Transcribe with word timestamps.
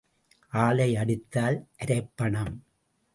ஆளை 0.53 0.87
அடித்தால் 0.95 1.57
அரைப்பணம். 1.81 2.55